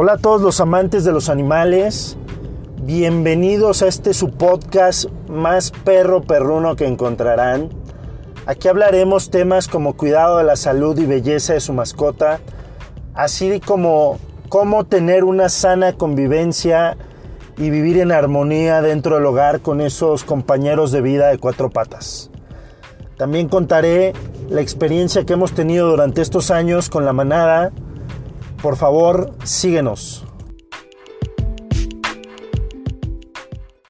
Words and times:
Hola 0.00 0.12
a 0.12 0.16
todos 0.18 0.40
los 0.40 0.60
amantes 0.60 1.02
de 1.02 1.10
los 1.10 1.28
animales. 1.28 2.16
Bienvenidos 2.82 3.82
a 3.82 3.88
este 3.88 4.14
su 4.14 4.30
podcast 4.30 5.06
más 5.28 5.72
perro 5.72 6.22
perruno 6.22 6.76
que 6.76 6.86
encontrarán. 6.86 7.70
Aquí 8.46 8.68
hablaremos 8.68 9.30
temas 9.30 9.66
como 9.66 9.96
cuidado 9.96 10.38
de 10.38 10.44
la 10.44 10.54
salud 10.54 10.96
y 11.00 11.04
belleza 11.04 11.54
de 11.54 11.58
su 11.60 11.72
mascota, 11.72 12.38
así 13.12 13.58
como 13.58 14.20
cómo 14.48 14.84
tener 14.84 15.24
una 15.24 15.48
sana 15.48 15.94
convivencia 15.94 16.96
y 17.56 17.70
vivir 17.70 17.98
en 17.98 18.12
armonía 18.12 18.80
dentro 18.82 19.16
del 19.16 19.26
hogar 19.26 19.62
con 19.62 19.80
esos 19.80 20.22
compañeros 20.22 20.92
de 20.92 21.00
vida 21.00 21.26
de 21.26 21.38
cuatro 21.38 21.70
patas. 21.70 22.30
También 23.16 23.48
contaré 23.48 24.12
la 24.48 24.60
experiencia 24.60 25.26
que 25.26 25.32
hemos 25.32 25.54
tenido 25.54 25.90
durante 25.90 26.22
estos 26.22 26.52
años 26.52 26.88
con 26.88 27.04
la 27.04 27.12
manada. 27.12 27.72
Por 28.62 28.76
favor, 28.76 29.32
síguenos. 29.44 30.24